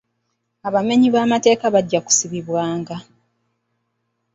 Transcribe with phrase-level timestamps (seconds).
[0.67, 2.95] Abamenyi b'amateeka bajja kusibwanga.